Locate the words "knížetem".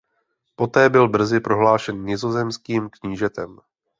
2.89-3.59